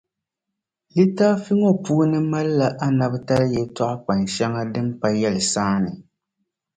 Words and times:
Litaafi 0.95 1.51
ŋɔ 1.59 1.71
puuni 1.83 2.19
malila 2.31 2.67
anabitali 2.85 3.47
yɛtɔɣ’ 3.57 3.91
kpan’ 4.03 4.19
shɛŋa 4.33 4.61
din 4.73 4.87
pa 4.99 5.07
yɛlisaani. 5.21 5.91